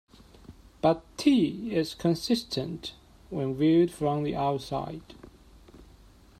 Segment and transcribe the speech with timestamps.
[0.81, 2.95] But "T" is consistent
[3.29, 5.03] when viewed from the outside.